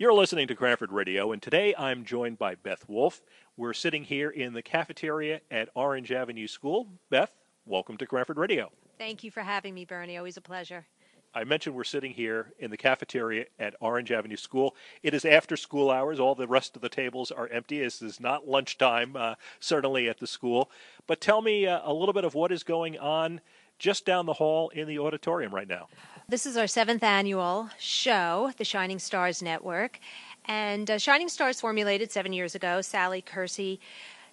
[0.00, 3.20] You're listening to Cranford Radio, and today I'm joined by Beth Wolf.
[3.56, 6.86] We're sitting here in the cafeteria at Orange Avenue School.
[7.10, 7.32] Beth,
[7.66, 8.70] welcome to Cranford Radio.
[8.96, 10.16] Thank you for having me, Bernie.
[10.16, 10.86] Always a pleasure.
[11.34, 14.76] I mentioned we're sitting here in the cafeteria at Orange Avenue School.
[15.02, 16.20] It is after school hours.
[16.20, 17.80] All the rest of the tables are empty.
[17.80, 20.70] This is not lunchtime, uh, certainly at the school.
[21.08, 23.40] But tell me uh, a little bit of what is going on
[23.78, 25.88] just down the hall in the auditorium right now.
[26.28, 29.98] This is our seventh annual show, the Shining Stars Network.
[30.44, 32.80] And uh, Shining Stars formulated seven years ago.
[32.80, 33.80] Sally Kersey,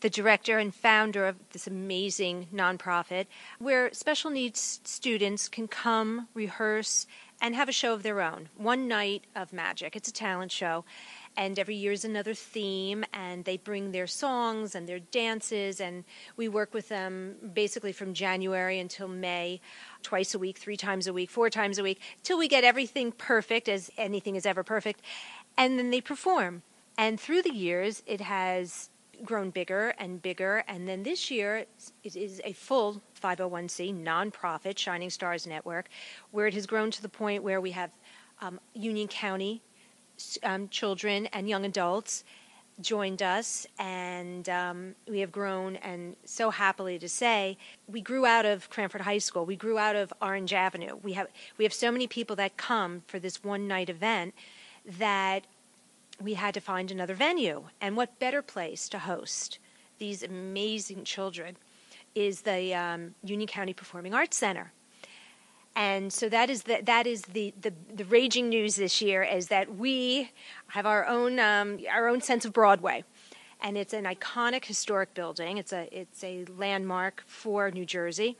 [0.00, 3.26] the director and founder of this amazing nonprofit,
[3.58, 7.06] where special needs students can come, rehearse,
[7.40, 8.48] and have a show of their own.
[8.56, 9.94] One night of magic.
[9.94, 10.84] It's a talent show
[11.38, 16.04] and every year is another theme and they bring their songs and their dances and
[16.36, 19.60] we work with them basically from january until may
[20.02, 23.12] twice a week three times a week four times a week till we get everything
[23.12, 25.00] perfect as anything is ever perfect
[25.56, 26.62] and then they perform
[26.98, 28.90] and through the years it has
[29.24, 31.66] grown bigger and bigger and then this year
[32.04, 35.88] it is a full 501c nonprofit shining stars network
[36.30, 37.90] where it has grown to the point where we have
[38.40, 39.60] um, union county
[40.42, 42.24] um, children and young adults
[42.80, 45.76] joined us, and um, we have grown.
[45.76, 49.44] And so happily to say, we grew out of Cranford High School.
[49.44, 50.96] We grew out of Orange Avenue.
[51.02, 54.34] We have we have so many people that come for this one night event
[54.98, 55.46] that
[56.22, 57.64] we had to find another venue.
[57.80, 59.58] And what better place to host
[59.98, 61.56] these amazing children
[62.14, 64.72] is the um, Union County Performing Arts Center.
[65.76, 69.46] And so that is the that is the, the, the raging news this year is
[69.46, 70.32] that we
[70.68, 73.04] have our own um, our own sense of Broadway,
[73.60, 75.56] and it's an iconic historic building.
[75.56, 78.36] It's a it's a landmark for New Jersey,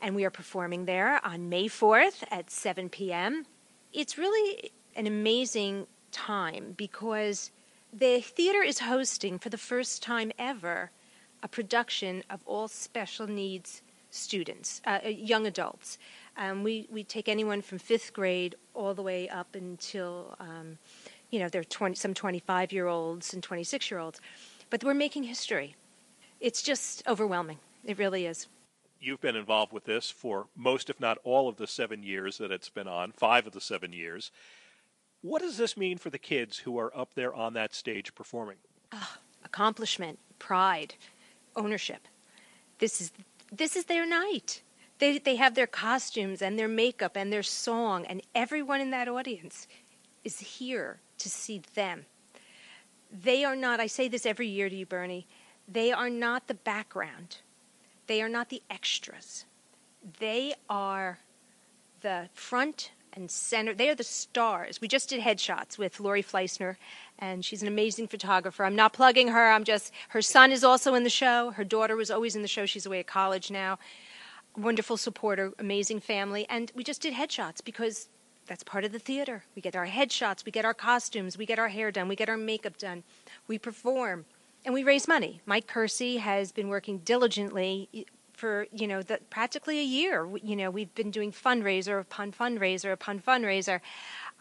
[0.00, 3.44] and we are performing there on May fourth at seven p.m.
[3.92, 7.50] It's really an amazing time because
[7.92, 10.90] the theater is hosting for the first time ever
[11.42, 15.98] a production of all special needs students, uh, young adults.
[16.36, 20.78] Um, we, we take anyone from fifth grade all the way up until, um,
[21.30, 24.20] you know, they're 20, some 25 year olds and 26 year olds.
[24.70, 25.74] But we're making history.
[26.40, 27.58] It's just overwhelming.
[27.84, 28.46] It really is.
[29.00, 32.52] You've been involved with this for most, if not all, of the seven years that
[32.52, 34.30] it's been on, five of the seven years.
[35.22, 38.56] What does this mean for the kids who are up there on that stage performing?
[38.90, 38.98] Uh,
[39.44, 40.94] accomplishment, pride,
[41.56, 42.08] ownership.
[42.78, 43.12] This is
[43.52, 44.62] this is their night.
[44.98, 49.08] They, they have their costumes and their makeup and their song, and everyone in that
[49.08, 49.66] audience
[50.24, 52.06] is here to see them.
[53.10, 55.26] They are not, I say this every year to you, Bernie,
[55.68, 57.38] they are not the background.
[58.06, 59.44] They are not the extras.
[60.18, 61.18] They are
[62.00, 63.74] the front and center.
[63.74, 64.80] They are the stars.
[64.80, 66.76] We just did headshots with Lori Fleissner,
[67.18, 68.64] and she's an amazing photographer.
[68.64, 69.50] I'm not plugging her.
[69.50, 71.50] I'm just her son is also in the show.
[71.50, 72.66] Her daughter was always in the show.
[72.66, 73.78] She's away at college now
[74.56, 78.08] wonderful supporter, amazing family, and we just did headshots because
[78.46, 79.44] that's part of the theater.
[79.54, 82.28] We get our headshots, we get our costumes, we get our hair done, we get
[82.28, 83.02] our makeup done,
[83.46, 84.24] we perform,
[84.64, 85.40] and we raise money.
[85.46, 88.06] Mike Kersey has been working diligently
[88.42, 90.16] for you know the, practically a year.
[90.42, 93.80] You know we've been doing fundraiser upon fundraiser upon fundraiser.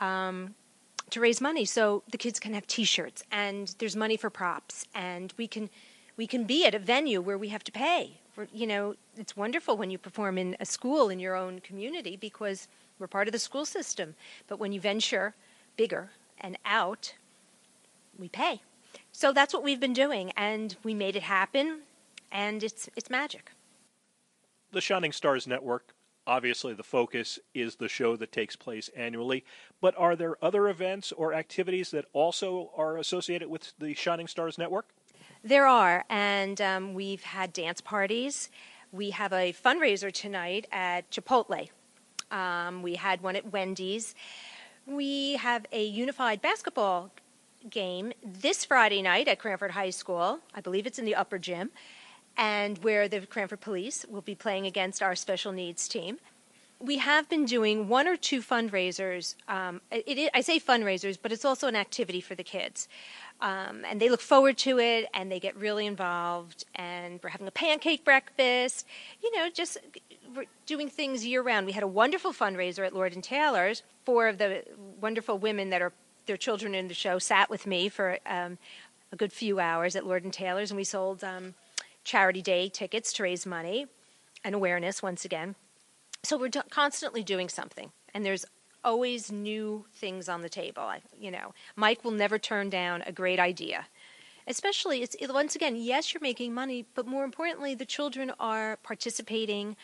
[0.00, 0.54] Um,
[1.10, 5.34] to raise money so the kids can have t-shirts and there's money for props and
[5.36, 5.68] we can
[6.16, 8.20] we can be at a venue where we have to pay
[8.52, 12.68] you know, it's wonderful when you perform in a school in your own community because
[12.98, 14.14] we're part of the school system.
[14.46, 15.34] But when you venture
[15.76, 16.10] bigger
[16.40, 17.14] and out,
[18.18, 18.62] we pay.
[19.12, 21.80] So that's what we've been doing, and we made it happen,
[22.30, 23.52] and it's it's magic.
[24.72, 25.94] The Shining Stars Network.
[26.26, 29.44] Obviously, the focus is the show that takes place annually.
[29.80, 34.58] But are there other events or activities that also are associated with the Shining Stars
[34.58, 34.88] Network?
[35.42, 38.50] There are, and um, we've had dance parties.
[38.92, 41.70] We have a fundraiser tonight at Chipotle.
[42.30, 44.14] Um, we had one at Wendy's.
[44.86, 47.10] We have a unified basketball
[47.68, 50.40] game this Friday night at Cranford High School.
[50.54, 51.70] I believe it's in the upper gym,
[52.40, 56.18] and where the Cranford Police will be playing against our special needs team.
[56.80, 59.34] We have been doing one or two fundraisers.
[59.46, 62.88] Um, it, it, I say fundraisers, but it's also an activity for the kids.
[63.42, 67.46] Um, and they look forward to it and they get really involved and we're having
[67.48, 68.86] a pancake breakfast
[69.22, 69.78] you know just
[70.66, 74.36] doing things year round we had a wonderful fundraiser at lord and taylor's four of
[74.36, 74.62] the
[75.00, 75.94] wonderful women that are
[76.26, 78.58] their children in the show sat with me for um,
[79.10, 81.54] a good few hours at lord and taylor's and we sold um,
[82.10, 83.86] charity day tickets to raise money
[84.44, 85.54] and awareness once again
[86.22, 88.44] so we're do- constantly doing something and there's
[88.84, 90.82] always new things on the table.
[90.82, 93.86] I, you know, Mike will never turn down a great idea.
[94.46, 99.76] Especially, it's once again, yes, you're making money, but more importantly, the children are participating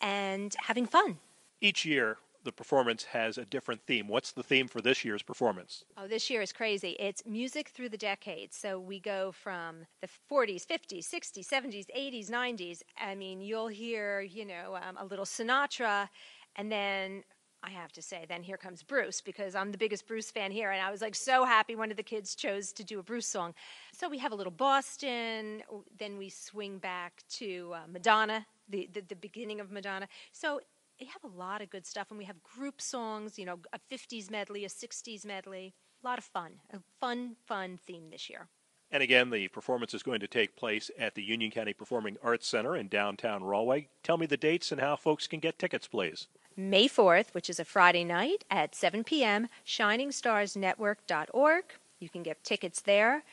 [0.00, 1.18] and having fun.
[1.60, 2.16] Each year,
[2.48, 4.08] the performance has a different theme.
[4.08, 5.84] What's the theme for this year's performance?
[5.98, 6.96] Oh, this year is crazy.
[6.98, 8.56] It's music through the decades.
[8.56, 12.80] So we go from the 40s, 50s, 60s, 70s, 80s, 90s.
[12.98, 16.08] I mean, you'll hear, you know, um, a little Sinatra,
[16.56, 17.22] and then
[17.62, 20.70] I have to say, then here comes Bruce because I'm the biggest Bruce fan here,
[20.70, 23.26] and I was like so happy one of the kids chose to do a Bruce
[23.26, 23.52] song.
[23.92, 25.62] So we have a little Boston,
[25.98, 30.08] then we swing back to uh, Madonna, the, the, the beginning of Madonna.
[30.32, 30.60] So
[31.00, 33.78] we have a lot of good stuff, and we have group songs, you know, a
[33.92, 35.74] 50s medley, a 60s medley.
[36.02, 38.48] A lot of fun, a fun, fun theme this year.
[38.90, 42.46] And again, the performance is going to take place at the Union County Performing Arts
[42.46, 43.88] Center in downtown Rahway.
[44.02, 46.28] Tell me the dates and how folks can get tickets, please.
[46.56, 51.64] May 4th, which is a Friday night at 7 p.m., shiningstarsnetwork.org.
[52.00, 53.24] You can get tickets there.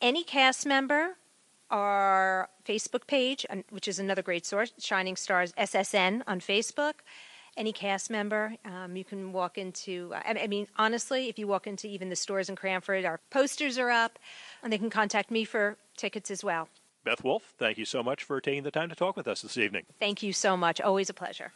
[0.00, 1.16] Any cast member,
[1.70, 6.94] our Facebook page, which is another great source, Shining Stars SSN on Facebook.
[7.56, 10.12] Any cast member, um, you can walk into.
[10.12, 13.90] I mean, honestly, if you walk into even the stores in Cranford, our posters are
[13.90, 14.18] up,
[14.62, 16.68] and they can contact me for tickets as well.
[17.04, 19.56] Beth Wolf, thank you so much for taking the time to talk with us this
[19.56, 19.84] evening.
[20.00, 20.80] Thank you so much.
[20.80, 21.52] Always a pleasure.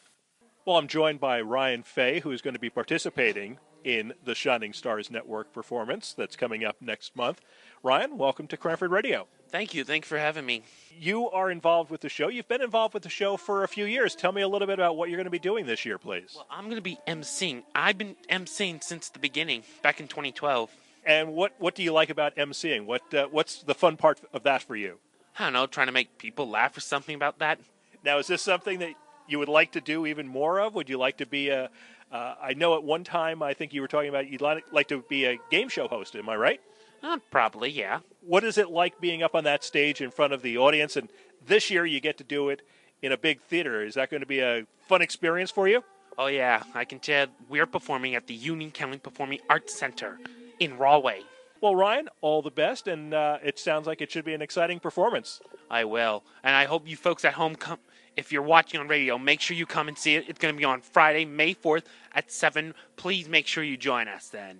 [0.65, 4.73] Well, I'm joined by Ryan Fay, who is going to be participating in the Shining
[4.75, 7.41] Stars Network performance that's coming up next month.
[7.83, 9.27] Ryan, welcome to Cranford Radio.
[9.51, 9.83] Thank you.
[9.83, 10.63] Thanks for having me.
[11.01, 12.29] You are involved with the show.
[12.29, 14.15] You've been involved with the show for a few years.
[14.15, 16.33] Tell me a little bit about what you're going to be doing this year, please.
[16.35, 17.63] Well, I'm going to be emceeing.
[17.75, 20.71] I've been emceeing since the beginning, back in 2012.
[21.07, 22.85] And what, what do you like about emceeing?
[22.85, 24.99] What uh, what's the fun part of that for you?
[25.39, 27.59] I don't know, trying to make people laugh or something about that.
[28.05, 28.93] Now, is this something that
[29.29, 30.75] you would like to do even more of?
[30.75, 31.71] Would you like to be a?
[32.11, 34.89] Uh, I know at one time I think you were talking about you'd like, like
[34.89, 36.17] to be a game show host.
[36.17, 36.61] Am I right?
[37.03, 38.01] Uh, probably, yeah.
[38.23, 40.97] What is it like being up on that stage in front of the audience?
[40.97, 41.09] And
[41.45, 42.63] this year you get to do it
[43.03, 43.85] in a big theater.
[43.85, 45.85] Is that going to be a fun experience for you?
[46.19, 46.63] Oh, yeah.
[46.75, 50.19] I can tell we're performing at the Union County Performing Arts Center
[50.59, 51.23] in Rahway.
[51.61, 54.79] Well, Ryan, all the best, and uh, it sounds like it should be an exciting
[54.79, 55.41] performance.
[55.71, 56.23] I will.
[56.45, 57.79] And I hope you folks at home come.
[58.17, 60.25] If you're watching on radio, make sure you come and see it.
[60.29, 62.75] It's going to be on Friday, May 4th at 7.
[62.97, 64.59] Please make sure you join us then.